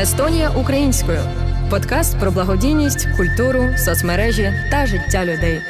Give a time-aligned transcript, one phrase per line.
[0.00, 1.20] Естонія українською.
[1.70, 5.60] Подкаст про благодійність, культуру, соцмережі та життя людей.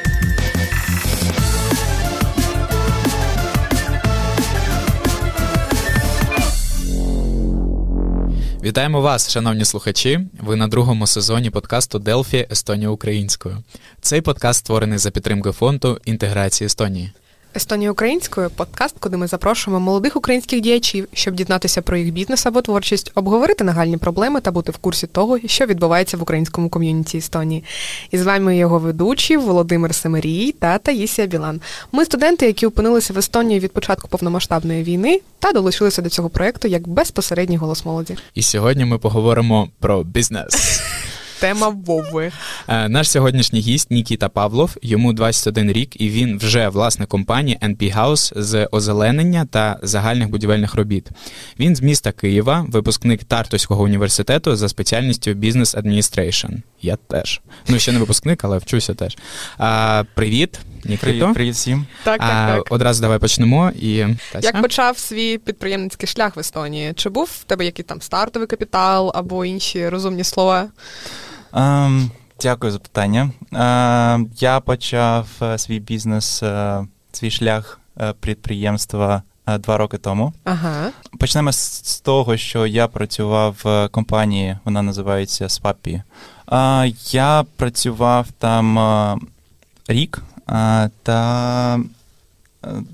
[8.63, 10.19] Вітаємо вас, шановні слухачі.
[10.41, 13.57] Ви на другому сезоні подкасту Делфі Естонія українською.
[14.01, 17.11] Цей подкаст створений за підтримки фонду інтеграції Естонії.
[17.55, 22.61] Естонія українською подкаст, куди ми запрошуємо молодих українських діячів, щоб дізнатися про їх бізнес або
[22.61, 27.63] творчість, обговорити нагальні проблеми та бути в курсі того, що відбувається в українському ком'юніті Естонії.
[28.11, 31.61] І з вами його ведучі Володимир Семерій та Таїсія Білан.
[31.91, 36.67] Ми студенти, які опинилися в Естонії від початку повномасштабної війни та долучилися до цього проекту
[36.67, 38.17] як безпосередній голос молоді.
[38.33, 40.81] І сьогодні ми поговоримо про бізнес.
[41.39, 42.31] Тема Вови.
[42.67, 44.77] Е, наш сьогоднішній гість Нікіта Павлов.
[44.81, 50.75] Йому 21 рік, і він вже власник компанії NP House з озеленення та загальних будівельних
[50.75, 51.09] робіт.
[51.59, 56.57] Він з міста Києва, випускник Тартуського університету за спеціальністю Business Administration.
[56.81, 57.41] Я теж.
[57.67, 59.17] Ну, ще не випускник, але вчуся теж.
[59.57, 61.01] А, Привіт, Нікіто.
[61.01, 61.85] Привіт, привіт всім.
[62.03, 62.73] Так, так, А.
[62.73, 63.71] Одразу давай почнемо.
[63.81, 64.47] І Тася?
[64.47, 66.93] Як почав свій підприємницький шлях в Естонії?
[66.93, 70.67] Чи був в тебе який там стартовий капітал або інші розумні слова?
[71.57, 73.29] Ем, дякую за питання.
[73.51, 79.21] Ем, я почав е, свій бізнес, е, свій шлях е, підприємства
[79.59, 80.33] два роки тому.
[80.43, 80.91] Ага.
[81.19, 85.47] Почнемо з, з того, що я працював в компанії, вона називається.
[86.51, 88.79] Е, я працював там
[89.87, 90.23] рік
[91.03, 91.79] та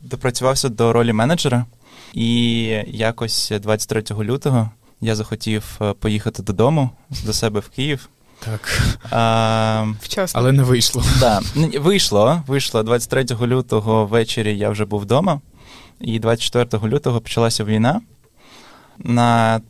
[0.03, 1.65] допрацювався до ролі менеджера.
[2.13, 4.69] І якось 23 лютого
[5.01, 6.89] я захотів поїхати додому
[7.25, 8.09] до себе в Київ.
[8.45, 8.81] Так.
[9.11, 10.39] А, Вчасно.
[10.41, 11.03] Але не вийшло.
[11.19, 11.41] да,
[11.79, 12.43] вийшло.
[12.47, 15.41] Вийшло 23 лютого ввечері я вже був вдома,
[16.01, 18.01] і 24 лютого почалася війна.
[18.97, 19.61] На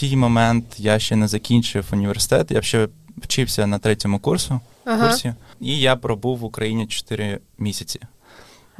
[0.00, 5.06] той момент я ще не закінчив університет, я ще вчився на третьому курсу, Ага.
[5.08, 8.00] курсі, і я пробув в Україні 4 місяці.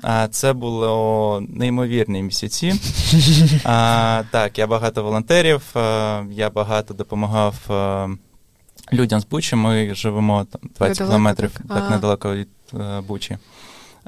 [0.03, 2.75] А це було неймовірні місяці.
[3.65, 8.09] А, так, я багато волонтерів, а, я багато допомагав а,
[8.93, 9.57] людям з Бучі.
[9.57, 11.67] Ми живемо там 20 Недалеко кілометрів так.
[11.69, 13.39] так, недалеко від е, Бучі.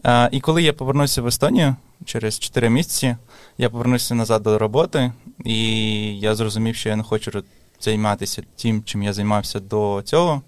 [0.02, 3.16] А, і коли я повернувся в Естонію через 4 місяці,
[3.58, 5.12] я повернувся назад до роботи,
[5.44, 5.58] і
[6.18, 7.42] я зрозумів, що я не хочу
[7.80, 10.42] займатися тим, чим я займався до цього.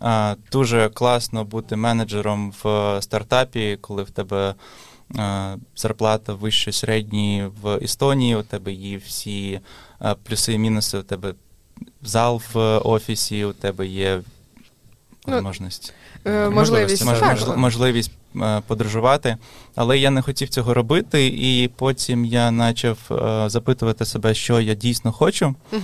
[0.00, 4.54] А, Дуже класно бути менеджером в стартапі, коли в тебе
[5.76, 9.60] зарплата вище середньої в Естонії, у тебе є всі
[10.22, 11.34] плюси і мінуси, у тебе
[12.02, 14.20] зал в офісі, у тебе є
[15.26, 15.92] Ну, можливість.
[16.24, 17.04] Е, можливість.
[17.56, 19.36] Можливість е, подорожувати,
[19.74, 24.74] але я не хотів цього робити, і потім я почав е, запитувати себе, що я
[24.74, 25.80] дійсно хочу, Угу.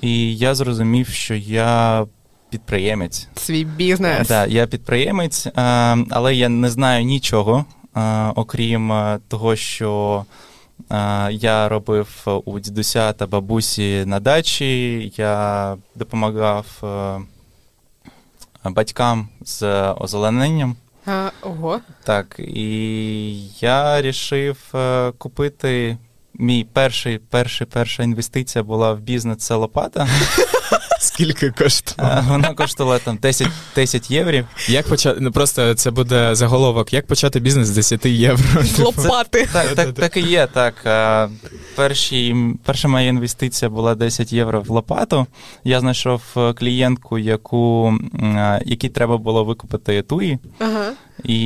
[0.00, 2.06] і я зрозумів, що я
[2.50, 3.28] підприємець.
[3.34, 4.28] Свій бізнес.
[4.28, 5.52] Так, я підприємець, е,
[6.10, 7.64] але я не знаю нічого,
[7.96, 10.45] е, окрім е, того, що е,
[11.30, 15.12] я робив у дідуся та бабусі на дачі.
[15.16, 16.66] Я допомагав
[18.64, 20.76] е, батькам з озелененням.
[21.06, 21.80] А, ого.
[22.04, 25.98] Так, і я вирішив е, купити.
[26.38, 30.08] Мій перший, перший, перша інвестиція була в бізнес це лопата.
[30.98, 32.08] Скільки коштує?
[32.08, 34.38] Е, Вона коштувала там 10, 10 євро.
[34.68, 35.20] Як почати?
[35.20, 36.92] Ну просто це буде заголовок.
[36.92, 38.62] Як почати бізнес з 10 євро?
[38.64, 39.48] З лопати.
[39.52, 40.46] Так, так, так і є.
[40.52, 40.74] Так.
[40.86, 41.28] Е,
[41.74, 45.26] Перші, перша моя інвестиція була 10 євро в лопату.
[45.64, 47.94] Я знайшов е, клієнтку, яку,
[48.64, 50.38] якій треба було викупити туї.
[50.58, 50.92] Ага.
[51.24, 51.38] І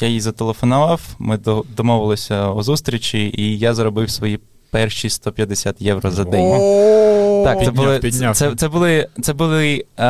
[0.00, 1.38] я їй зателефонував, ми
[1.76, 6.50] домовилися о зустрічі, і я заробив свої перші 150 євро за день.
[7.44, 8.36] Так, це були, підняв.
[8.36, 10.04] Це, це були, це були е,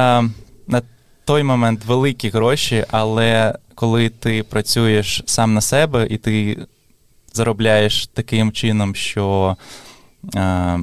[0.67, 0.83] на
[1.25, 6.59] той момент великі гроші, але коли ти працюєш сам на себе і ти
[7.33, 9.57] заробляєш таким чином, що
[10.35, 10.79] е,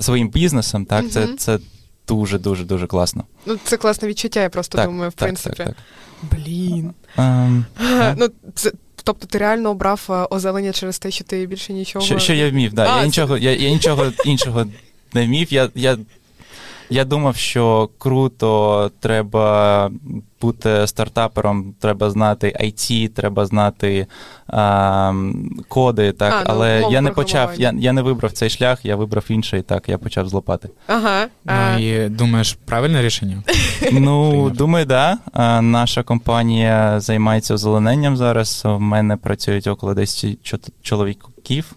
[0.00, 1.58] своїм бізнесом, так, це, це
[2.08, 3.24] дуже, дуже, дуже класно.
[3.46, 5.56] Ну, це класне відчуття, я просто Так, думаю, в так, принципі.
[5.56, 5.76] так, так.
[6.22, 6.94] Блін.
[7.18, 7.64] Ем,
[8.16, 8.72] Ну, це,
[9.06, 12.04] тобто ти реально обрав е, озелення через те, що ти більше нічого.
[12.04, 12.82] Що, що я вмів, да.
[12.82, 14.64] А, я, це- нічого, я, я нічого іншого
[15.14, 15.52] не вмів.
[15.52, 15.98] Я, я,
[16.90, 19.90] я думав, що круто, треба
[20.40, 24.06] бути стартапером, треба знати IT, треба знати
[24.46, 25.12] а,
[25.68, 28.96] коди, так, А, ну, але я не почав, я, я не вибрав цей шлях, я
[28.96, 30.68] вибрав інший, так, я почав з лопати.
[30.86, 31.26] Ага.
[31.46, 33.42] а, Ну і думаєш, правильне рішення?
[33.92, 35.18] Ну, думаю, да.
[35.62, 38.62] Наша компанія займається озелененням зараз.
[38.64, 40.38] У мене працюють около 10
[40.82, 41.72] чоловіків.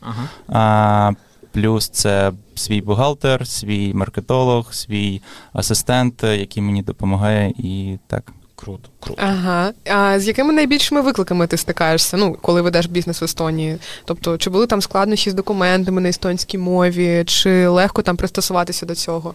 [0.48, 1.16] Ага.
[1.52, 5.22] Плюс це свій бухгалтер, свій маркетолог, свій
[5.54, 8.34] асистент, який мені допомагає, і так.
[8.56, 9.22] Круто, круто.
[9.26, 9.72] Ага.
[9.92, 13.78] А з якими найбільшими викликами ти стикаєшся, ну, коли ведеш бізнес в Естонії?
[14.06, 18.96] Тобто, чи були там складнощі з документами на естонській мові, чи легко там пристосуватися до
[18.96, 19.34] цього?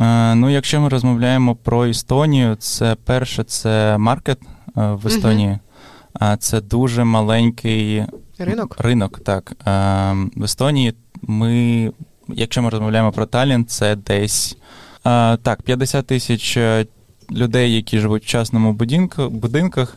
[0.00, 5.58] Е, ну, якщо ми розмовляємо про Естонію, це перше, це маркет е, в Естонії.
[6.12, 8.04] А це дуже маленький
[8.38, 8.76] Ринок?
[8.78, 9.52] Ринок, так.
[9.66, 9.72] Е,
[10.36, 10.94] в Естонії
[11.26, 11.92] ми,
[12.28, 14.56] якщо ми розмовляємо про Талін, це десь
[15.06, 16.86] е, так, 50 тисяч е,
[17.32, 19.96] людей, які живуть в частному будинку, будинках.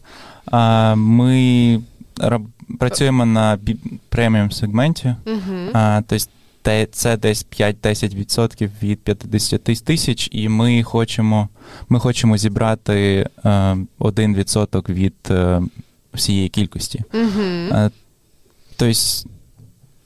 [0.53, 1.81] Е, ми
[2.79, 3.57] працюємо на
[4.09, 5.15] преміум сегменті.
[5.75, 6.25] Е, тобто
[6.91, 11.49] це десь 5-10% від 50 тисяч, і ми хочемо
[11.89, 13.49] ми хочемо зібрати е,
[13.99, 15.61] 1% від е,
[16.13, 17.03] всієї кількості.
[18.75, 18.93] Тобто,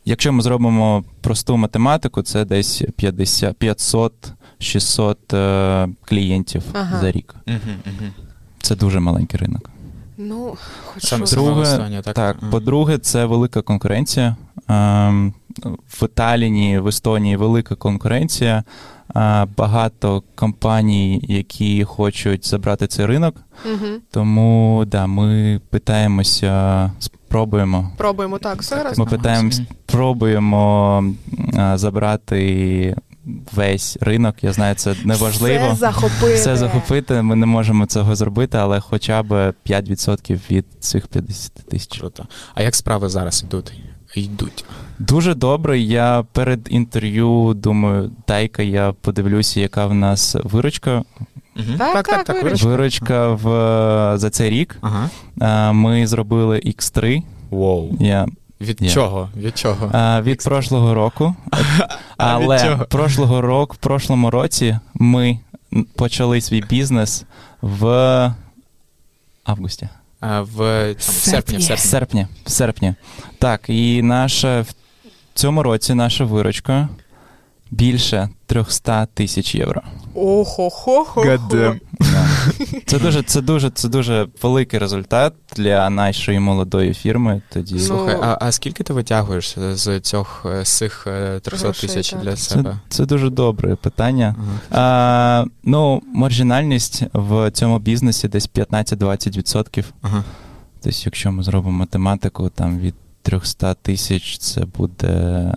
[0.06, 7.00] якщо ми зробимо просту математику, це десь 500-600 е, клієнтів ага.
[7.00, 7.36] за рік.
[7.48, 8.10] Угу, угу.
[8.62, 9.70] Це дуже маленький ринок.
[10.18, 10.56] Ну,
[10.86, 11.26] хоч Саме.
[11.26, 12.16] Друге, так?
[12.16, 12.52] так, Ага.
[12.52, 14.36] по-друге, це велика конкуренція.
[14.68, 15.34] Ем,
[15.90, 18.64] В Італії, в Естонії велика конкуренція.
[19.16, 23.36] Е, Багато компаній, які хочуть забрати цей ринок.
[23.66, 23.86] Угу.
[24.12, 26.92] Тому да, ми питаємося,
[27.32, 27.92] спробуємо.
[27.98, 29.00] Пробуємо так, все гаразд.
[29.00, 31.04] Ми питаємось, пробуємо
[31.76, 32.96] забрати
[33.54, 34.44] весь ринок.
[34.44, 35.66] Я знаю, це неважливо.
[35.68, 36.34] Все захопити.
[36.36, 37.22] Все захопити.
[37.22, 42.00] Ми не можемо цього зробити, але хоча б 5% від цих 50 тисяч.
[42.00, 42.26] Круто.
[42.56, 43.74] А як справи зараз йдуть?
[44.16, 44.66] Йдуть.
[45.00, 45.80] Дуже добре.
[45.80, 51.04] Я перед інтерв'ю думаю, дай-ка я подивлюся, яка в нас виручка.
[51.56, 51.66] Угу.
[51.78, 52.44] Так, так, виручка.
[52.68, 52.68] виручка.
[52.68, 54.78] Виручка в за цей рік.
[54.82, 55.10] Ага.
[55.42, 57.24] А, Ми зробили X3.
[57.50, 57.92] Воу.
[58.00, 58.28] Я
[58.62, 58.90] Від Є.
[58.90, 59.30] чого?
[59.38, 59.90] Від чого?
[59.94, 61.36] А, від прошлого року.
[62.18, 62.86] А від Але чого?
[62.86, 65.40] прошлого року, в прошлому році ми
[65.96, 67.26] почали свій бізнес
[67.62, 67.86] в
[69.44, 69.90] августі.
[70.20, 71.86] А, в там, в серпні, в В серпні.
[71.90, 72.28] серпні.
[72.46, 72.94] В серпні.
[73.40, 74.68] Так, і наша в
[75.34, 76.90] цьому році наша виручка
[77.72, 79.82] більше 300 тисяч євро.
[80.16, 81.24] Охо-хо-хо.
[82.86, 87.42] Це дуже, це дуже, це дуже великий результат для нашої молодої фірми.
[87.54, 92.10] Тоді Ну, Слухай, а, а скільки ти витягуєш з цих, з цих е, 300 тисяч
[92.10, 92.22] так.
[92.22, 92.80] для це, себе?
[92.90, 94.36] це дуже добре питання.
[94.38, 94.60] Ага.
[94.72, 99.86] А, ну, маржинальність в цьому бізнесі десь 15-20%.
[100.02, 100.24] Ага.
[100.84, 105.54] Тобто, якщо ми зробимо математику, там від 300 тисяч це буде.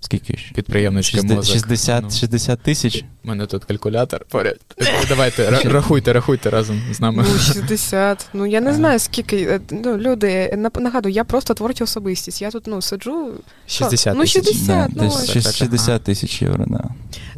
[0.00, 0.36] Скільки?
[0.36, 0.52] ж?
[0.54, 1.54] Підприємницький 60, мозок.
[1.54, 3.04] 60, Ну, 60 тисяч?
[3.24, 4.56] У мене тут калькулятор поряд.
[5.08, 7.24] Давайте, ра- рахуйте, рахуйте разом з нами.
[7.32, 8.26] Ну, 60.
[8.32, 9.36] Ну, я не знаю, скільки.
[9.36, 12.42] е, Ну, люди, нагадую, я просто творча особистість.
[12.42, 13.30] Я тут ну, сиджу.
[13.66, 14.44] 60 Ну, тисяч.
[14.44, 14.90] 60.
[14.96, 15.32] Ну, десь ось.
[15.32, 16.84] так, так, 60 тисяч євро, да.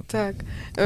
[0.06, 0.34] Так.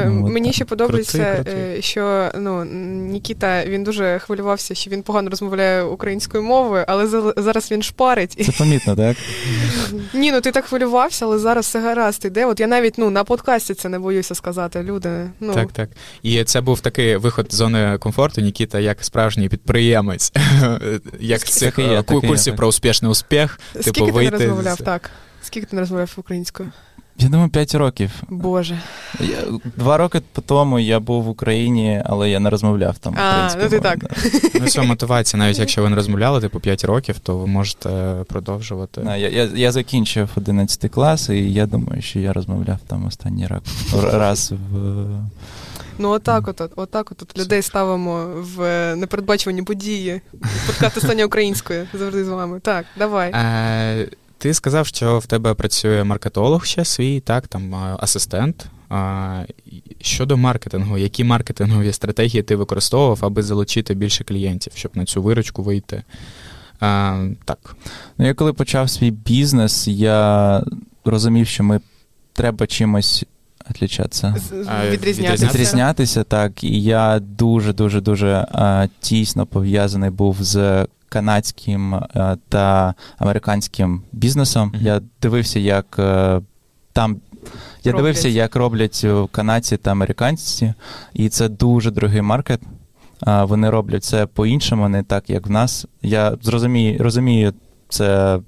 [0.05, 0.55] Ну, Мені так.
[0.55, 1.77] ще подобається, Крутий, крутий.
[1.77, 2.65] е, що ну,
[3.11, 8.45] Нікіта він дуже хвилювався, що він погано розмовляє українською мовою, але за- зараз він шпарить.
[8.45, 9.17] Це помітно, так?
[10.13, 12.45] Ні, ну ти так хвилювався, але зараз все гаразд іде.
[12.45, 14.83] От я навіть ну, на подкасті це не боюся сказати.
[14.83, 15.29] Люди.
[15.39, 15.89] Ну, Так, так.
[16.23, 20.33] І це був такий виход з зони комфорту, Нікіта, як справжній підприємець.
[21.19, 22.55] Як з цих е, курсів так.
[22.55, 23.59] про успішний успіх.
[23.81, 24.77] Скільки типу, ти не розмовляв?
[24.77, 25.09] з- Так.
[25.41, 26.71] Скільки ти не розмовляв українською?
[27.21, 28.11] Я думаю, 5 років.
[28.29, 28.79] Боже.
[29.19, 29.37] Я,
[29.77, 33.15] два роки по тому я був в Україні, але я не розмовляв там.
[33.17, 33.99] А, ну ти так.
[34.61, 35.43] Ну, це мотивація.
[35.43, 39.01] Навіть якщо ви не розмовляли типу 5 років, то ви можете продовжувати.
[39.05, 43.61] Я, я, я закінчив 11 клас, і я думаю, що я розмовляв там останній раз,
[44.13, 45.05] раз в.
[45.97, 50.21] Ну, отак, от, от, отак, от, от людей ставимо в непередбачувані події.
[50.67, 52.59] Подкаст «Остання українською завжди з вами.
[52.59, 53.31] Так, давай.
[53.31, 54.07] Е,
[54.41, 58.65] ти сказав, що в тебе працює маркетолог ще свій, так, там асистент.
[60.01, 65.63] Щодо маркетингу, які маркетингові стратегії ти використовував, аби залучити більше клієнтів, щоб на цю виручку
[65.63, 66.03] вийти?
[67.45, 67.75] Так.
[68.17, 70.63] Ну, я коли почав свій бізнес, я
[71.05, 71.79] розумів, що ми
[72.33, 73.25] треба чимось
[73.75, 74.35] відлічатися.
[74.51, 74.91] Відрізнятися.
[74.91, 75.47] відрізнятися?
[75.47, 76.63] Відрізнятися, так.
[76.63, 84.71] І я дуже дуже дуже а, тісно пов'язаний був з канадським а, та американським бізнесом.
[84.73, 84.85] Мгм.
[84.85, 86.41] Я дивився, як е,
[86.93, 87.17] там.
[87.83, 88.03] Я Роблять.
[88.03, 90.73] дивився, як роблять е, канадці та американці,
[91.13, 92.61] і це дуже дорогий маркет.
[93.19, 95.85] А, Вони роблять це по-іншому, не так, як в нас.
[96.01, 97.53] Я зрозумію, розумію,
[97.89, 98.39] це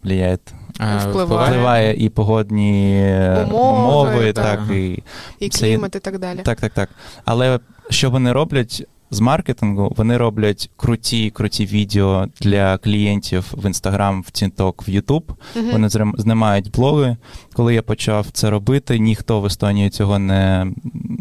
[0.00, 0.59] впливає, А,
[1.08, 1.50] Впливає.
[1.50, 4.44] впливає і погодні е, Умови, умови, так.
[4.44, 5.02] так, і
[5.40, 6.38] І Це- клімат, і так далі.
[6.44, 6.88] так, так, так.
[7.24, 7.58] Але
[7.90, 9.94] що вони роблять, з маркетингу.
[9.96, 15.22] Вони роблять круті, круті відео для клієнтів в Instagram, в TikTok, в YouTube.
[15.56, 15.70] Мгм.
[15.72, 17.16] Вони знімають блоги.
[17.52, 20.66] Коли я почав це робити, ніхто в Естонії цього не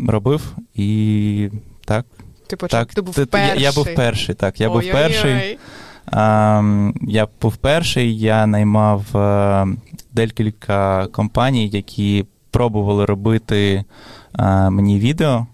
[0.07, 0.55] робив.
[0.75, 1.49] І
[1.85, 2.05] так,
[2.47, 3.61] Ти почав, так ти був т- т- перший.
[3.63, 4.35] я, я був перший.
[4.35, 4.93] Так, я був Ой-ой-ой.
[4.93, 5.57] перший.
[6.11, 9.67] А, я був перший, я наймав е,
[10.13, 13.83] декілька компаній, які пробували робити
[14.39, 15.47] е, мені відео,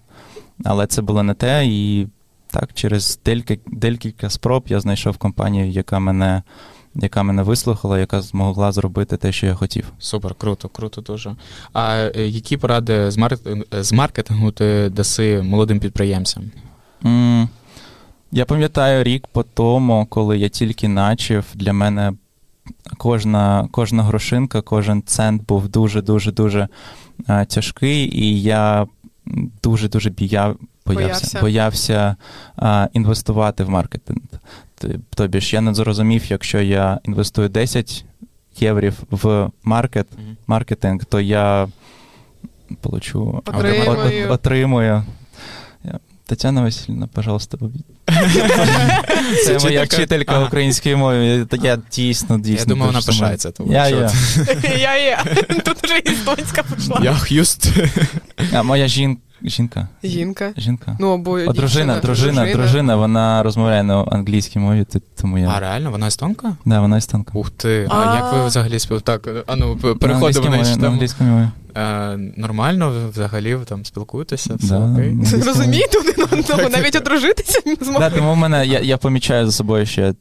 [0.64, 1.66] але це було не те.
[1.66, 2.08] І
[2.46, 3.20] так, через
[3.66, 6.42] декілька, спроб я знайшов компанію, яка мене,
[6.94, 9.92] яка мене вислухала, яка змогла зробити те, що я хотів.
[9.98, 11.36] Супер, круто, круто дуже.
[11.72, 13.10] А е, які поради
[13.72, 16.44] з маркетингу, ти даси молодим підприємцям?
[17.04, 17.48] М,
[18.32, 22.12] Я пам'ятаю рік по тому, коли я тільки начав, для мене
[22.98, 26.68] кожна, кожна грошинка, кожен цент був дуже-дуже дуже
[27.28, 28.86] е, тяжкий, і я
[29.62, 30.56] дуже-дуже боявся,
[30.86, 31.40] Боявся.
[31.40, 32.16] боявся
[32.58, 34.20] е, інвестувати в маркетинг.
[35.14, 38.04] Тобі ж я не зрозумів, якщо я інвестую 10
[38.60, 40.06] єврів в маркет,
[40.46, 41.68] маркетинг, то я
[42.80, 43.90] получу Отримую.
[43.90, 45.02] от- от- отримую.
[46.26, 47.58] Тетяна Васильівна, пожалуйста.
[49.44, 50.44] Це моя вчителька?
[50.44, 51.46] української мови.
[51.62, 52.58] Я- дійсно, дійсно.
[52.58, 53.52] Я думаю, вона пишається.
[53.66, 53.96] Я, є.
[53.96, 54.10] я.
[54.78, 55.18] Я є.
[55.64, 57.00] Тут вже естонська пішла.
[57.02, 57.68] Я х'юст.
[58.52, 59.18] А моя жін...
[59.42, 59.88] жінка.
[60.04, 60.52] Жінка.
[60.56, 60.96] Жінка.
[61.00, 64.86] Ну, або О, дружина, дружина, дружина, вона розмовляє на англійській мові,
[65.20, 65.48] тому я.
[65.48, 66.56] А реально, вона естонка?
[66.64, 67.30] Да, вона естонка.
[67.34, 67.86] Ух ти.
[67.90, 68.14] А А.
[68.14, 69.00] як ви взагалі спів...
[69.00, 71.48] Так, а ну переходимо на на англійській мові.
[71.76, 75.18] Е, Нормально, взагалі ви там спілкуєтеся, все Да, окей.
[75.46, 79.86] Розумієте один одного, навіть одружитися не Да, тому в мене я, я помічаю за собою,
[79.86, 80.14] що я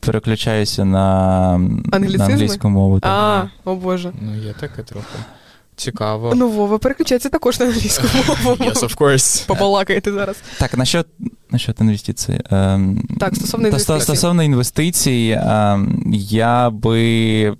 [0.00, 3.00] переключаюся на, на англійську мову.
[3.00, 3.10] так.
[3.12, 4.12] А, о боже.
[4.20, 5.06] Ну, є таке трохи.
[5.80, 6.32] Цікаво.
[6.36, 8.06] Ну, Вова переключається також на англійську
[8.44, 8.56] мову.
[8.64, 9.46] Yes, of course.
[9.46, 10.36] Побалакаєте зараз.
[10.58, 11.06] Так, насчет,
[11.50, 12.40] насчет інвестицій.
[12.50, 14.02] Ем, Так, стосовно та- інвестицій.
[14.02, 17.56] Стосовно інвестицій, ем, я би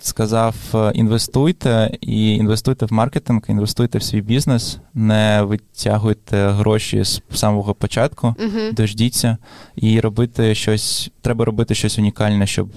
[0.00, 7.22] сказав, е, інвестуйте і інвестуйте в маркетинг, інвестуйте в свій бізнес, не витягуйте гроші з
[7.34, 8.72] самого початку, Угу.
[8.72, 9.36] дождіться
[9.76, 12.68] і робити щось, треба робити щось унікальне, щоб.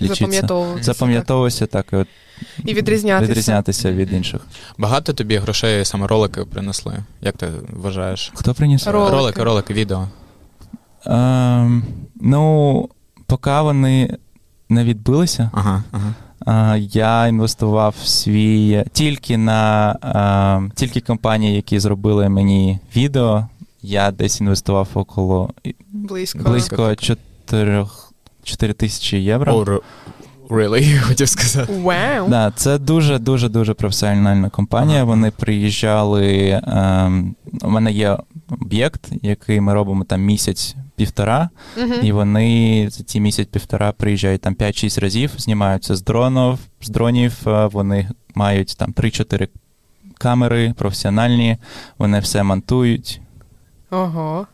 [0.00, 0.92] Запам'ятовуватися.
[0.92, 2.08] Запам'ятовуватися так, і от
[2.64, 3.30] І відрізнятися.
[3.30, 4.40] відрізнятися від інших.
[4.78, 6.94] Багато тобі грошей саме ролики принесли.
[7.20, 8.32] Як ти вважаєш?
[8.34, 8.86] Хто приніс?
[8.86, 9.16] Ролики.
[9.16, 10.08] Ролики, ролики, відео.
[11.06, 11.84] Ем,
[12.20, 12.88] ну,
[13.26, 14.16] поки вони
[14.68, 16.14] не відбилися, Ага, ага.
[16.46, 23.46] а, я інвестував свій тільки на а, тільки компанії, які зробили мені відео.
[23.82, 25.50] Я десь інвестував около
[25.92, 26.38] Близько.
[26.38, 27.86] близько 4,
[28.48, 29.52] 4 тисячі євро.
[29.60, 29.80] Oh,
[30.48, 31.72] really, хотів сказати.
[31.82, 32.28] Вау.
[32.28, 34.96] Да, це дуже дуже дуже професіональна компанія.
[34.98, 35.04] Ага.
[35.04, 36.60] Вони приїжджали.
[36.66, 38.18] Ем, у мене є
[38.50, 41.48] об'єкт, який ми робимо там місяць-півтора.
[41.76, 41.92] Мгм.
[42.02, 47.32] І вони за ці місяць-півтора приїжджають там 5-6 разів, знімаються з дронів, з дронів.
[47.46, 49.48] е, Вони мають там 3-4
[50.18, 51.56] камери професіональні,
[51.98, 53.20] вони все монтують.
[53.90, 54.46] Ого.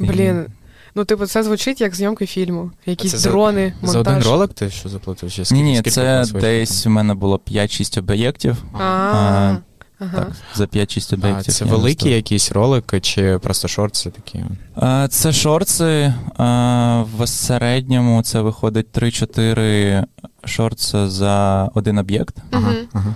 [0.00, 0.44] І- Блін.
[0.94, 2.70] Ну, типу, це звучить як зйомки фільму.
[2.86, 5.32] Якісь це за- дрони, За один ролик ти що заплатив?
[5.32, 8.56] Чи Ні, скільки- ні, скільки це десь у мене було 5-6 об'єктів.
[8.72, 9.56] А, А,
[9.98, 10.18] ага.
[10.18, 11.54] Так, за 5-6 А, об'єктів.
[11.54, 14.44] це великі якісь ролики, чи просто шорти такі?
[14.76, 16.14] А, Це шорти.
[16.36, 20.04] а, В середньому це виходить 3-4
[20.44, 22.36] шорти за один об'єкт.
[22.50, 23.14] Ага, ага.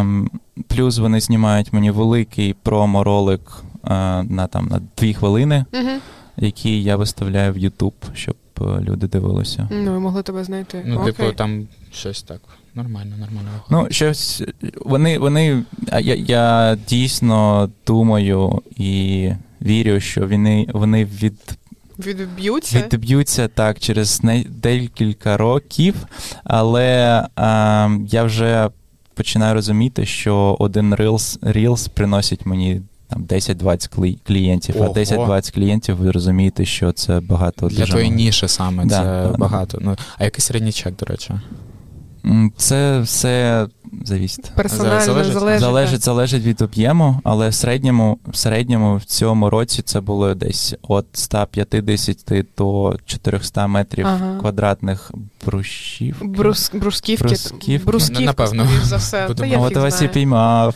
[0.00, 0.30] Ем,
[0.68, 3.40] Плюс вони знімають мені великий промо-ролик
[3.84, 3.90] е,
[4.22, 6.00] на там на дві хвилини, Мгм.
[6.36, 9.68] Який я виставляю в YouTube, щоб е, люди дивилися.
[9.70, 10.82] Ну, ми могли тебе знайти.
[10.86, 11.12] Ну, Окей.
[11.12, 12.40] типу, там щось так.
[12.74, 13.70] Нормально, нормально виходить.
[13.70, 14.42] Ну, щось
[14.84, 19.30] вони, вони а я, я дійсно думаю і
[19.62, 21.58] вірю, що вони, вони від,
[21.98, 22.78] Відб'ються.
[22.78, 25.94] відб'ються так через не, декілька років,
[26.44, 28.70] але ем, я вже
[29.14, 32.82] починаю розуміти, що один Reels, Reels приносить мені
[33.14, 34.86] там 10-20 клі- клієнтів, Ого.
[34.96, 39.28] а 10-20 клієнтів ви розумієте, що це багато Для тої ніші саме Да, це да,
[39.30, 39.38] да.
[39.38, 39.78] багато.
[39.80, 41.30] Ну, а який середній чек, до речі?
[42.56, 43.66] Це все
[44.04, 44.52] завісить.
[44.56, 45.60] Персонально Залежить- залежить.
[45.60, 50.74] Залежить, залежить від об'єму, але в середньому, в середньому в цьому році це було десь
[50.90, 54.38] від 150 до 400 метрів Ага.
[54.40, 55.10] квадратних
[55.46, 56.16] брущів.
[56.22, 57.24] Брус, брусківки.
[57.24, 57.80] Брусківки.
[57.86, 58.66] Брусківки, Ну, напевно.
[58.82, 59.28] за все.
[59.34, 60.74] Та я От вас і піймав.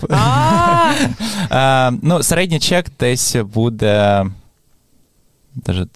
[1.50, 4.26] А, ну, середній чек десь буде
[5.54, 5.86] даже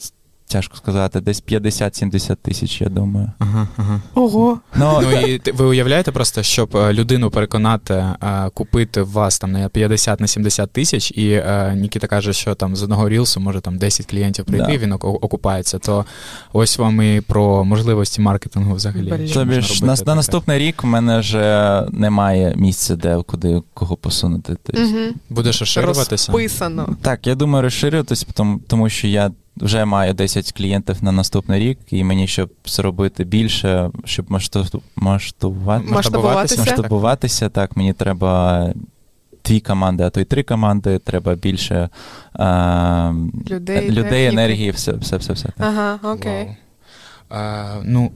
[0.53, 3.31] тяжко сказати, десь 50-70 тисяч, я думаю.
[3.39, 4.01] Ага, ага.
[4.15, 4.59] Ого.
[4.77, 8.17] Ну, Ну і ви уявляєте просто, щоб е, людину переконати е,
[8.55, 12.83] купити вас там на 50 на 70 тисяч, і е, Нікіта каже, що там з
[12.83, 14.77] одного рілсу може там 10 клієнтів прийти, Да.
[14.79, 15.79] він оку- окупається.
[15.79, 16.05] То
[16.53, 19.29] ось вам і про можливості маркетингу взагалі.
[19.35, 24.57] Тобі ж на, на наступний рік в мене вже немає місця, де куди кого посунути.
[24.63, 24.99] Тобто, Угу.
[25.31, 26.33] Будеш розширюватися?
[26.33, 26.97] Розписано.
[27.03, 31.79] Так, я думаю, розширюватись, тому, тому що я вже маю 10 клієнтів на наступний рік,
[31.91, 36.61] і мені, щоб зробити більше, щоб масштаб- масштабувати, Масштабуватися.
[36.61, 38.67] масштабуватися, так, мені треба
[39.45, 41.89] дві команди, а то й три команди, треба більше
[42.33, 43.13] а,
[43.51, 45.33] Людей, людей енергії, все, все, все.
[45.33, 45.55] все так.
[45.67, 46.45] Ага, окей.
[46.45, 46.55] Вау.
[47.41, 48.13] А, ну,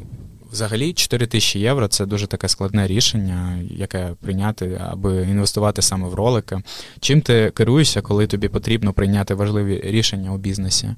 [0.52, 6.14] взагалі, 4 тисячі євро це дуже таке складне рішення, яке прийняти, аби інвестувати саме в
[6.14, 6.59] ролики.
[7.00, 10.88] Чим ти керуєшся, коли тобі потрібно прийняти важливі рішення у бізнесі?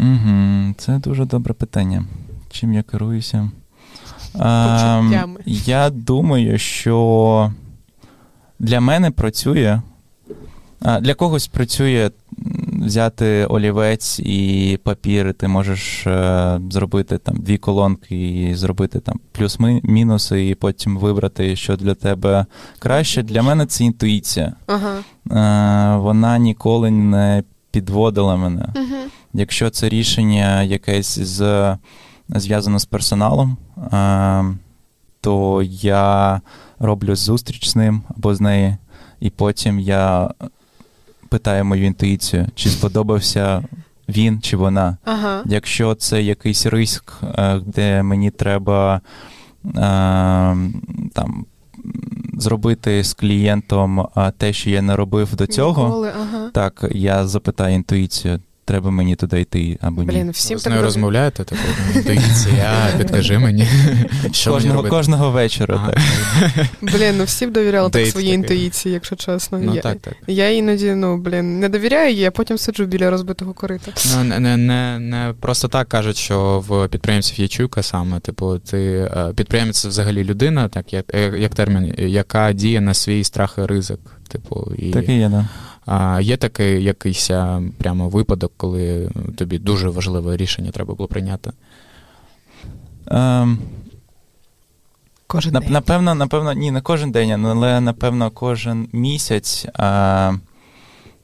[0.00, 2.04] Угу, це дуже добре питання.
[2.50, 3.50] Чим я керуюся?
[4.38, 5.02] А,
[5.46, 7.52] я думаю, що
[8.58, 9.80] для мене працює.
[10.80, 12.10] А, для когось працює
[12.84, 19.20] взяти олівець і папір, і ти можеш е, зробити там дві колонки і зробити там
[19.32, 22.46] плюс-мінуси, і потім вибрати, що для тебе
[22.78, 23.22] краще.
[23.22, 24.52] Для мене це інтуїція.
[24.66, 24.98] Ага.
[24.98, 27.42] Е, вона ніколи не
[27.74, 28.68] підводила мене.
[28.76, 28.96] Угу.
[29.32, 31.76] Якщо це рішення якесь з,
[32.28, 33.56] зв'язано з персоналом,
[33.92, 34.44] е,
[35.20, 36.40] то я
[36.78, 38.76] роблю зустріч з ним або з нею,
[39.20, 40.30] і потім я
[41.28, 43.64] питаю мою інтуїцію, чи сподобався
[44.08, 44.96] він чи вона.
[45.04, 45.42] Ага.
[45.46, 49.00] Якщо це якийсь риск, е, де мені треба
[49.66, 49.70] е,
[51.12, 51.46] там,
[52.38, 55.84] зробити з клієнтом те, що я не робив до цього.
[55.84, 56.33] Ніколи, ага.
[56.54, 60.08] Так, я запитаю інтуїцію, треба мені туди йти або ні.
[60.08, 60.86] Блін, всім Ви з так нею добре.
[60.86, 61.60] розмовляєте, типу,
[61.94, 63.66] інтуїція, підкажи мені,
[64.32, 64.96] що кожного, робити.
[64.96, 65.74] кожного вечора.
[65.74, 65.92] Ага.
[65.92, 66.66] Так.
[66.82, 68.34] Блін, ну всі б довіряли так своїй такий.
[68.34, 69.58] інтуїції, якщо чесно.
[69.58, 70.14] Ну я, так, так.
[70.26, 73.92] я іноді, ну, блін, не довіряю їй, а потім сиджу біля розбитого корита.
[74.16, 78.20] Ну, не, не, не, не просто так кажуть, що в підприємців є чуйка саме.
[78.20, 78.78] Типу, ти
[79.16, 83.54] е, підприємець це взагалі людина, так як, е, як термін, яка діє на свій страх
[83.58, 84.00] і ризик.
[84.28, 85.48] Типу, і Так і є, да.
[85.86, 87.30] А, є такий якийсь
[87.78, 91.52] прямо випадок, коли тобі дуже важливе рішення треба було прийняти.
[93.06, 93.58] Ем,
[95.26, 95.72] Кожен нап- день.
[95.72, 100.32] напевно, напевно, ні, не кожен день, але напевно кожен місяць е,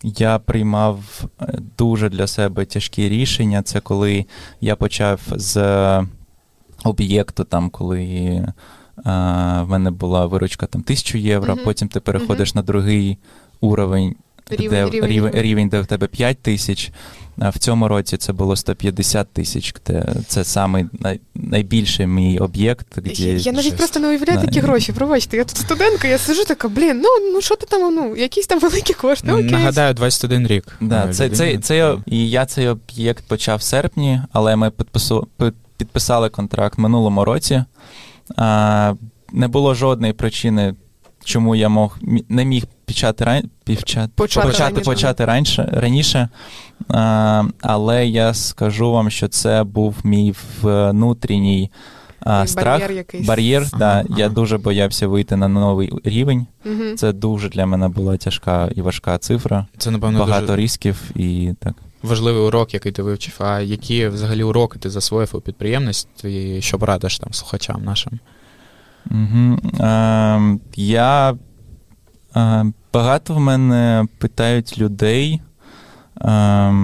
[0.02, 3.62] я приймав е, дуже для себе тяжкі рішення.
[3.62, 4.24] Це коли
[4.60, 5.56] я почав з
[6.84, 8.48] об'єкту, там, коли е,
[9.62, 11.64] в мене була виручка там, 1000 євро, Мгм.
[11.64, 13.18] потім ти переходиш на другий
[13.60, 14.14] уровень.
[14.50, 16.90] Рівень, де, рівень, рівень, де в тебе 5 тисяч.
[17.38, 19.74] А в цьому році це було 150 тисяч.
[19.86, 22.86] Де це самий най, найбільший мій об'єкт.
[22.96, 24.46] Де Я, я навіть просто не уявляю Да.
[24.46, 24.92] такі гроші.
[24.92, 28.46] Пробачте, я тут студентка, я сижу така, блін, ну, ну що ти там, ну, якісь
[28.46, 29.50] там великі кошти, Ну, окей.
[29.50, 30.76] нагадаю, 21 рік.
[30.80, 35.28] Да, е, це, це, це, і я цей об'єкт почав в серпні, але ми підпису,
[35.76, 37.64] підписали контракт минулому році.
[38.36, 38.94] А,
[39.32, 40.74] не було жодної причини,
[41.24, 44.84] чому я мог, не міг почати, ран, Почати почати, раніше.
[44.84, 46.28] почати раніше, раніше.
[46.88, 51.70] А, але я скажу вам, що це був мій внутрішній
[52.20, 52.80] а, страх.
[52.80, 53.26] бар'єр якийсь.
[53.26, 54.18] Бар'єр, Ага, да, ага.
[54.20, 56.46] я дуже боявся вийти на новий рівень.
[56.64, 56.96] Мгм.
[56.96, 59.66] Це дуже для мене була тяжка і важка цифра.
[59.78, 61.74] Це, напевно, Багато дуже ризиків і так.
[62.02, 63.34] важливий урок, який ти вивчив.
[63.38, 68.18] А які взагалі уроки ти засвоїв у підприємництві, і що порадиш там слухачам нашим?
[69.10, 69.58] Угу.
[69.84, 71.34] Е, я
[72.36, 75.40] е, багато в мене питають людей,
[76.20, 76.74] е,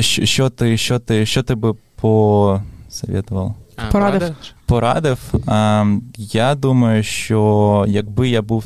[0.00, 3.54] що, що ти, що ти, що ти би посоветував?
[3.92, 4.34] Порадив.
[4.66, 5.18] Порадив.
[5.48, 8.64] Е, я думаю, що якби я був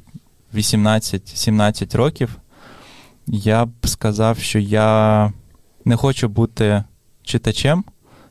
[0.55, 2.37] 18-17 років,
[3.27, 5.33] я б сказав, що я
[5.85, 6.85] не хочу бути
[7.23, 7.85] читачем,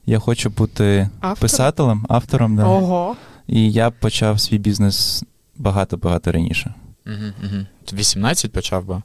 [0.06, 1.41] я хочу бути Автор?
[1.41, 2.56] писателем, автором.
[2.56, 2.65] Да.
[2.65, 3.15] Ого.
[3.47, 5.23] І я почав свій бізнес
[5.58, 6.73] багато-багато раніше.
[7.07, 7.65] Угу, угу.
[7.93, 9.01] 18 почав би?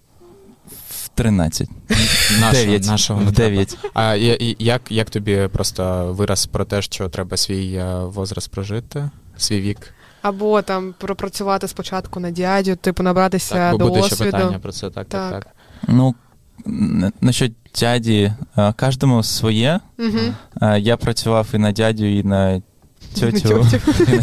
[0.90, 1.68] В 13.
[2.40, 3.78] Нашого, нашого В 9.
[3.94, 4.14] А
[4.58, 9.94] як, як тобі просто вираз про те, що треба свій е, возраст прожити, свій вік?
[10.22, 14.90] Або там пропрацювати спочатку на дядю, типу набратися Так, бо буде ще питання про це.
[14.90, 15.44] Так, так, Так.
[15.44, 15.54] так.
[15.88, 16.14] Ну,
[17.20, 19.80] насчет дяді, е, кожному своє.
[19.98, 20.18] Угу.
[20.76, 22.62] Я працював і на дядю, і на
[23.14, 23.66] тьотю.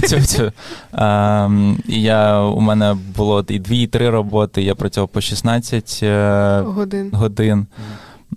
[0.09, 0.43] тьотю.
[0.93, 0.97] І.
[0.97, 4.63] Ем, І я, у мене було і дві, і три роботи.
[4.63, 7.09] Я працював по 16 е, Годин.
[7.13, 7.67] годин.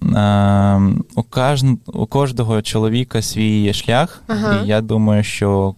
[0.02, 0.80] Е,
[1.14, 1.64] у, каж...
[1.86, 4.62] у кожного чоловіка свій шлях, Ага.
[4.62, 5.74] і я думаю, що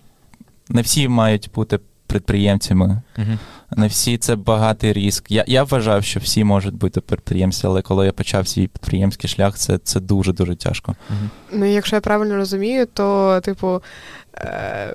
[0.69, 3.03] не всі мають бути підприємцями.
[3.19, 3.39] Мгм.
[3.77, 5.31] Не всі це багатий риск.
[5.31, 9.59] Я, я вважав, що всі можуть бути підприємці, але коли я почав свій підприємський шлях,
[9.59, 10.95] це, це дуже-дуже тяжко.
[11.11, 11.31] Мгм.
[11.53, 13.83] Ну, якщо я правильно розумію, то, типу,
[14.37, 14.95] е,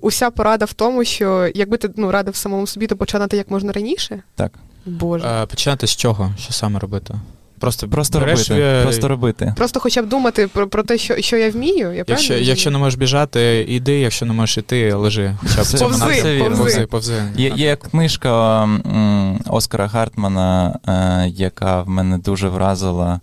[0.00, 3.72] уся порада в тому, що якби ти ну, радив самому собі, то починати як можна
[3.72, 4.22] раніше.
[4.34, 4.52] Так.
[4.86, 5.26] Боже.
[5.42, 6.32] Е, Починати з чого?
[6.38, 7.14] Що саме робити?
[7.58, 8.66] Просто, Просто береш, робити.
[8.66, 9.54] е, Просто робити.
[9.56, 11.92] Просто хоча б думати про, про те, що, що я вмію.
[11.92, 15.34] Я Якщо, якщо не можеш біжати, іди, якщо не можеш іти, лежи.
[15.40, 16.44] Хоча б Повзи, повзи.
[16.56, 17.22] повзи, повзи.
[17.36, 23.20] Є, є книжка м, Оскара Гартмана, е, яка в мене дуже вразила.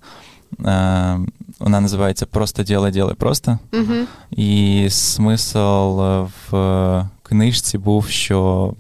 [0.65, 1.17] Е,
[1.62, 3.60] вона називається Просто діло, діло просто.
[3.74, 3.93] Угу.
[4.32, 8.74] І смисл е, в книжці був, що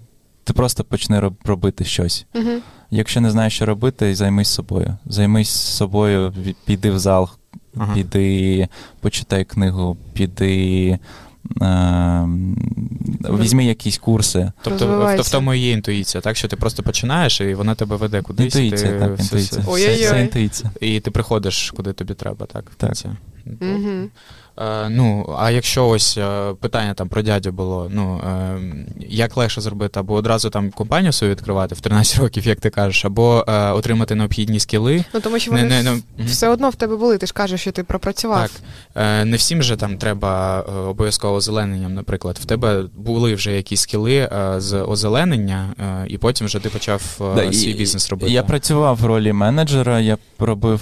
[0.43, 2.25] ти просто почни робити щось.
[2.35, 2.51] Угу.
[2.91, 4.97] Якщо не знаєш, що робити, займись собою.
[5.05, 6.33] Займись собою,
[6.65, 7.29] піди в зал,
[7.77, 7.93] Ага.
[7.93, 8.67] піди,
[8.99, 10.99] почитай книгу, піди.
[11.61, 12.27] Е,
[13.39, 14.51] візьми якісь курси.
[14.61, 16.37] Тобто в, тому і є інтуїція, так?
[16.37, 18.55] Що ти просто починаєш, і вона тебе веде кудись.
[18.55, 19.61] і Інтуїція, ти так, інтуїція.
[20.09, 20.71] Це, інтуїція.
[20.81, 22.69] І ти приходиш, куди тобі треба, так?
[22.69, 22.89] в Так.
[22.89, 23.09] кінці.
[23.61, 24.09] Угу.
[24.59, 28.59] Е, ну, а якщо ось е, питання там про дядю було, ну е,
[29.09, 33.05] як легше зробити, або одразу там компанію свою відкривати в 13 років, як ти кажеш,
[33.05, 35.03] або отримати необхідні скіли.
[35.13, 36.27] Ну, тому що вони не, в- ну, мгм.
[36.27, 38.49] все одно в тебе були, ти ж кажеш, що ти пропрацював.
[38.93, 39.25] Так.
[39.25, 42.37] Не всім же там треба обов'язково озелененням, наприклад.
[42.41, 45.69] В тебе були вже якісь скіли з озеленення,
[46.07, 47.01] і потім вже ти почав
[47.35, 48.31] Да, і- свій бізнес робити.
[48.33, 50.81] Я працював в ролі менеджера, я робив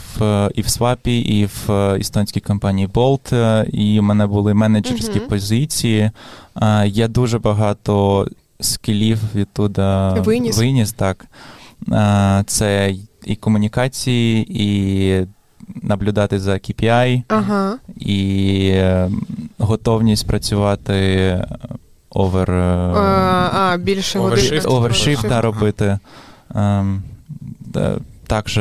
[0.55, 6.11] і в Свапі, і в естонській компанії Bolt, і в мене були менеджерські позиції.
[6.61, 8.27] Е, Я дуже багато
[8.59, 10.57] skill ів відтуда Виніс.
[10.57, 11.25] виніс так.
[11.91, 12.95] Е, Це
[13.25, 15.27] і комунікації, і
[15.83, 17.77] наблюдать за KPI, Ага.
[17.97, 19.09] і е,
[19.57, 21.45] готовність працювати
[22.09, 22.51] over.
[22.51, 25.41] А, а, більше overshift overshift.
[25.41, 25.99] робити.
[26.55, 27.03] Ем,
[27.59, 28.59] да, також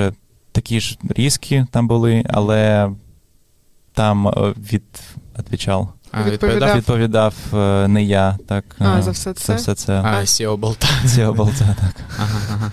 [0.52, 2.90] такі ж різки там були, але
[3.98, 4.82] там е, від,
[5.38, 6.76] відповідав, А, Відповідав.
[6.76, 8.38] відповідав е, не я.
[8.48, 9.46] Так, А, е, за все це?
[9.46, 10.00] За все це.
[10.04, 10.88] А, Сіо болта.
[11.06, 12.04] Сіо болта, так.
[12.18, 12.72] Ага, ага.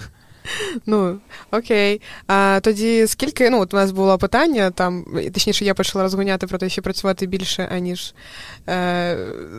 [0.85, 1.17] Ну,
[1.51, 2.01] окей.
[2.27, 6.57] А тоді скільки, ну, от у нас було питання, там, точніше, я почала розгоняти про
[6.57, 8.13] те, що працювати більше, аніж
[8.69, 9.17] е,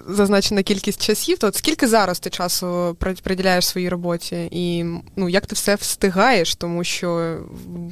[0.08, 4.48] зазначена кількість часів, то от скільки зараз ти часу приділяєш своїй роботі?
[4.50, 4.84] І
[5.16, 7.38] ну, як ти все встигаєш, тому що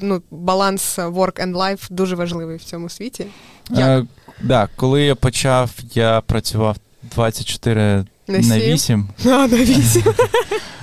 [0.02, 3.26] ну, баланс work and life дуже важливий в цьому світі.
[3.70, 4.04] Е, так,
[4.42, 8.48] да, коли я почав, я працював 24 на 7.
[8.48, 9.08] на 8.
[9.24, 10.02] А, на 8.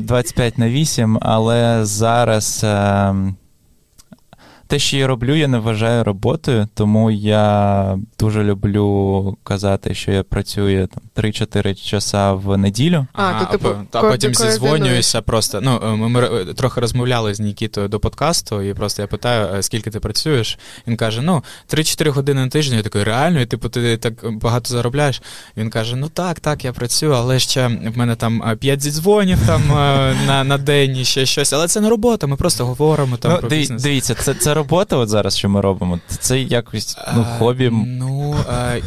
[0.00, 3.14] 25 на 8, але зараз е,
[4.66, 10.22] те, що я роблю, я не вважаю роботою, тому я дуже люблю казати, що я
[10.22, 13.06] працюю там 3-4 часа в неділю.
[13.12, 15.60] А, Ага, то, типу, а потім зізвонююся просто.
[15.60, 19.62] Ну, е, ми, ми трохи розмовляли з Нікітою до подкасту, і просто я питаю, е,
[19.62, 20.58] скільки ти працюєш.
[20.86, 22.76] Він каже: ну, 3-4 години на тиждень.
[22.76, 25.22] Я такий, реально, і типу, ти так багато заробляєш.
[25.56, 29.62] Він каже: Ну так, так, я працюю, але ще в мене там 5 зідзвонів там
[29.72, 31.52] е, на, на день і ще щось.
[31.52, 33.82] Але це не робота, ми просто говоримо там ну, про бізнес.
[33.82, 36.00] дивіться, це, це робота от зараз, що ми робимо.
[36.20, 37.70] Це якось ну, хобі.
[37.72, 38.36] Ну,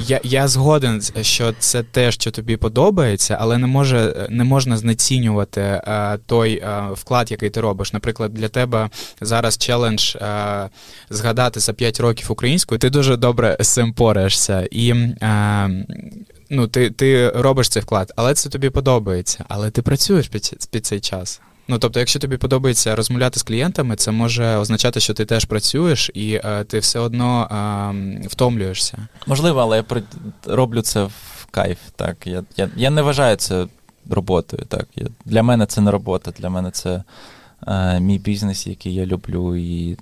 [0.07, 5.81] я, я згоден, що це те, що тобі подобається, але не може не можна знецінювати
[6.25, 7.93] той вклад, який ти робиш.
[7.93, 8.89] Наприклад, для тебе
[9.21, 10.15] зараз челендж
[11.09, 12.79] згадати за 5 років українською.
[12.79, 14.67] Ти дуже добре з цим пораєшся.
[14.71, 14.93] І
[16.49, 19.45] ну, ти, ти робиш цей вклад, але це тобі подобається.
[19.47, 21.41] Але ти працюєш під, під цей час.
[21.71, 26.11] Ну, тобто, якщо тобі подобається розмовляти з клієнтами, це може означати, що ти теж працюєш
[26.13, 27.47] і е, ти все одно
[28.21, 28.97] е, втомлюєшся.
[29.27, 30.03] Можливо, але я при-
[30.45, 31.77] роблю це в кайф.
[31.95, 32.27] Так.
[32.27, 33.67] Я, я, я не вважаю це
[34.09, 34.63] роботою.
[34.67, 34.87] Так.
[34.95, 37.03] Я, для мене це не робота, для мене це
[37.67, 39.97] е, мій бізнес, який я люблю, і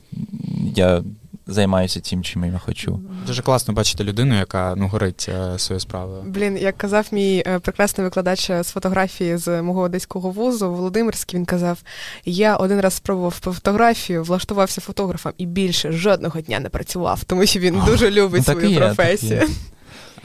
[0.76, 1.04] я
[1.48, 3.00] займаюся тим, чим я хочу.
[3.28, 6.24] Дуже класно бачити людину, яка ну горить е, своєю справою.
[6.26, 11.46] Блін, як казав мій е, прекрасний викладач з фотографії з мого одеського вузу Володимирський, він
[11.46, 11.78] казав:
[12.26, 17.60] я один раз спробував фотографію, влаштувався фотографом і більше жодного дня не працював, тому що
[17.60, 19.32] він дуже любить Ну, так свою є, так професію.
[19.40, 19.48] є.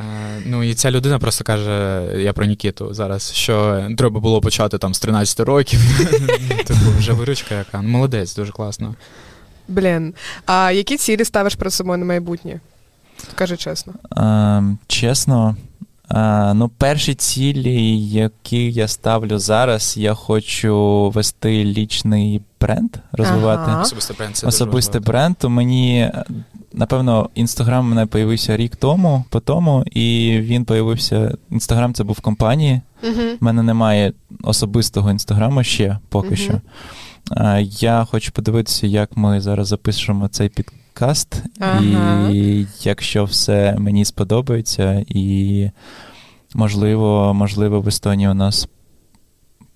[0.01, 4.79] Е, ну і ця людина просто каже: я про Нікіту зараз, що треба було почати
[4.79, 5.81] там з 13 років.
[6.67, 7.83] Типу, вже виручка яка.
[7.83, 8.95] Ну, молодець, дуже класно.
[9.73, 10.15] Блін.
[10.47, 12.61] А які цілі ставиш перед собою на майбутнє?
[13.35, 13.93] Кажи чесно.
[14.17, 15.57] Ем, чесно,
[16.11, 23.63] е, ну, перші цілі, які я ставлю зараз, я хочу вести лічний бренд, розвивати.
[23.67, 23.83] Ага.
[23.83, 26.11] Особистий бренд це Особистий бренд, то мені
[26.73, 31.37] напевно, інстаграм мене появився рік тому, по тому, і він появився.
[31.51, 32.81] Інстаграм це був в компанії.
[33.03, 33.23] Угу.
[33.41, 36.37] У мене немає особистого інстаграму ще поки Мгм.
[36.37, 36.61] що.
[37.31, 41.43] А, Я хочу подивитися, як ми зараз запишемо цей підкаст.
[41.61, 42.29] Ага.
[42.31, 45.71] І якщо все мені сподобається, і
[46.55, 48.69] можливо, можливо, в Естонії у нас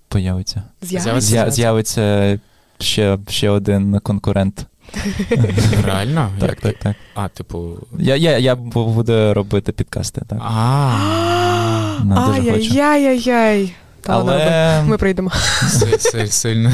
[0.09, 0.63] появиться.
[0.83, 1.51] З'явиться.
[1.51, 2.39] З'явиться
[2.81, 4.67] ще, ще один конкурент.
[5.87, 6.31] Реально?
[6.41, 6.97] Так, Як- так, так.
[7.15, 7.77] А, типу.
[7.99, 10.39] Я, я, я буду робити підкасти, так.
[10.43, 12.71] А, дуже хочу.
[12.81, 13.73] Ай-яй-яй-яй.
[14.01, 15.31] Та Але ми прийдемо.
[15.69, 16.71] си- си- сильно.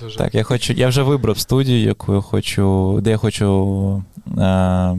[0.00, 0.16] Дуже.
[0.18, 0.72] так, я хочу.
[0.72, 4.02] Я вже вибрав студію, яку я хочу, де я хочу
[4.38, 4.96] е,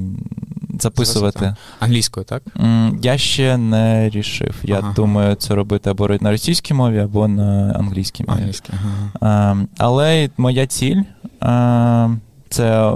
[0.79, 1.55] записувати.
[1.79, 2.43] Англійською, так?
[2.59, 4.55] М, Я ще не рішив.
[4.63, 4.93] Я Ага.
[4.95, 8.37] думаю, це робити або на російській мові, або на англійській мові.
[8.39, 8.79] Англійською.
[9.21, 9.57] Ага.
[9.61, 11.01] Е, але моя ціль
[11.43, 12.09] е,
[12.49, 12.91] це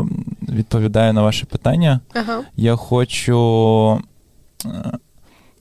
[0.50, 2.00] відповідаю на ваше питання.
[2.14, 2.40] Ага.
[2.56, 4.02] Я хочу.
[4.66, 4.92] е,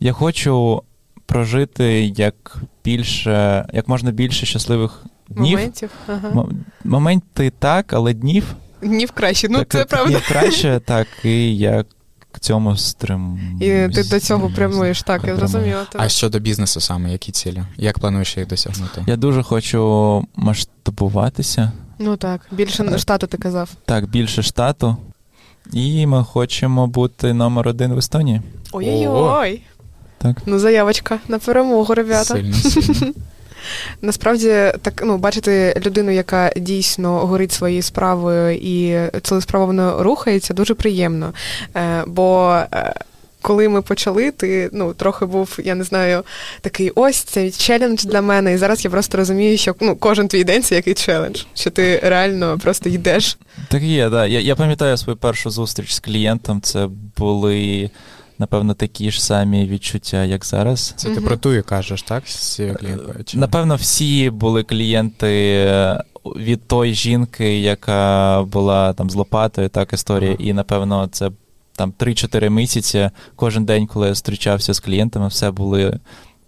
[0.00, 0.82] Я хочу
[1.26, 5.58] прожити як більше, як можна більше щасливих днів.
[5.58, 5.90] Моментів.
[6.06, 6.46] Ага.
[6.84, 8.54] Моменти так, але днів.
[8.82, 9.48] Днів краще.
[9.50, 10.10] Ну, так, це правда.
[10.10, 11.84] днів краще, так, і я
[12.32, 13.40] к цьому стрим.
[13.60, 15.84] І ти до цього прямуєш, так, я зрозуміла.
[15.84, 16.04] тебе.
[16.04, 17.62] А щодо бізнесу саме, які цілі?
[17.76, 19.04] Як плануєш їх досягнути?
[19.06, 21.72] Я дуже хочу масштабуватися.
[21.98, 23.70] Ну так, більше штату ти казав.
[23.84, 24.96] Так, більше штату.
[25.72, 28.42] І ми хочемо бути номер один в Естонії.
[28.72, 29.62] Ой-ой-ой.
[30.18, 30.36] Так.
[30.46, 32.24] Ну, заявочка на перемогу, ребята.
[32.24, 33.12] Сильно, сильно.
[34.02, 34.48] Насправді,
[34.82, 41.32] так ну бачити людину, яка дійсно горить своєю справою і цілеспробовано рухається, дуже приємно.
[41.76, 42.94] Е, бо е,
[43.42, 46.22] коли ми почали, ти ну трохи був, я не знаю,
[46.60, 48.52] такий ось цей челендж для мене.
[48.52, 52.00] І зараз я просто розумію, що ну кожен твій день це який челендж, що ти
[52.02, 53.38] реально просто йдеш.
[53.68, 54.26] Так є, да.
[54.26, 56.60] Я, я пам'ятаю свою першу зустріч з клієнтом.
[56.60, 57.90] Це були,
[58.40, 60.94] напевно, такі ж самі відчуття, як зараз.
[60.96, 62.24] Це ти про тую кажеш, так?
[62.24, 62.76] Цією?
[63.24, 66.02] Чи- Напевно, всі були клієнти е,
[66.36, 70.30] від тої жінки, яка була там з лопатою, так, історія.
[70.30, 70.38] Ага.
[70.48, 71.30] І, напевно, це
[71.76, 73.10] там 3-4 місяці.
[73.36, 75.98] Кожен день, коли я зустрічався з клієнтами, все були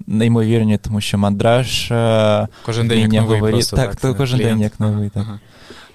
[0.07, 1.91] неймовірні, тому що мандраж.
[1.91, 4.01] е, Кожен день як новий просто, Так, так?
[4.01, 4.55] то кожен клієнт.
[4.59, 5.23] день як новий, так.
[5.27, 5.41] Ага.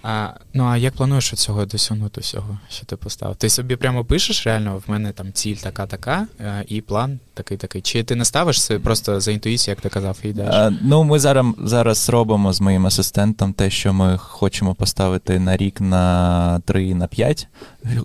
[0.03, 3.35] А, ну, а як плануєш цього досягнути всього, що ти поставив?
[3.35, 7.81] Ти собі прямо пишеш реально, в мене там ціль така-така, е, і план такий-такий.
[7.81, 10.55] Чи ти не ставиш це просто за інтуїцією, як ти казав, і йдеш?
[10.55, 15.57] Е, Ну, ми зараз, зараз робимо з моїм асистентом те, що ми хочемо поставити на
[15.57, 17.47] рік, на 3, на 5.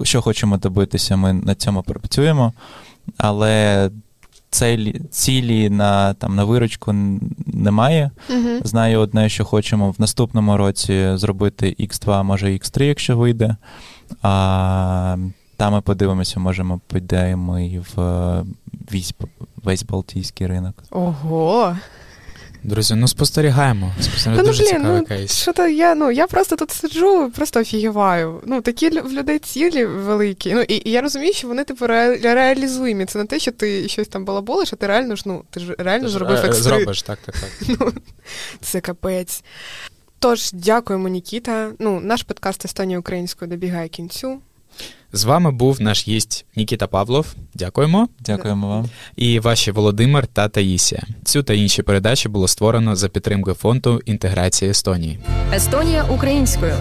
[0.02, 2.52] Що хочемо добитися, ми над цьому працюємо.
[3.18, 3.90] Але
[4.52, 6.92] цілі, цілі на, там, на виручку
[7.46, 8.10] немає.
[8.30, 8.48] Угу.
[8.64, 13.56] Знаю одне, що хочемо в наступному році зробити X2, може X3, якщо вийде.
[14.22, 15.16] А
[15.56, 18.44] там ми подивимося, може ми підемо і в е,
[18.92, 19.14] весь,
[19.62, 20.74] весь Балтійський ринок.
[20.90, 21.76] Ого.
[22.64, 23.92] Друзі, ну спостерігаємо.
[24.00, 24.42] Спостерігаємо.
[24.42, 25.36] Ну Дуже блін, цікавий ну кейс.
[25.36, 28.40] що то я ну я просто тут сиджу, просто офігіваю.
[28.46, 30.54] Ну такі в людей цілі великі.
[30.54, 33.06] Ну і, і я розумію, що вони типу ре- реалізуємі.
[33.06, 35.74] Це не те, що ти щось там балаболиш, а ти реально ж ну ти ж
[35.78, 36.62] реально Ти зробив е, екстри.
[36.62, 37.50] Зробиш, так, так, так.
[37.80, 37.92] Ну,
[38.60, 39.44] це капець.
[40.18, 41.70] Тож, дякуємо, Нікіта.
[41.78, 44.38] Ну, наш подкаст Естонія українською добігає кінцю.
[45.12, 47.26] З вами був наш гість Нікіта Павлов.
[47.54, 48.08] Дякуємо.
[48.20, 48.88] Дякуємо вам.
[49.16, 51.02] І ваші Володимир та Таїсія.
[51.24, 55.18] Цю та інші передачі було створено за підтримки фонду інтеграції Естонії.
[55.54, 56.74] Естонія українською.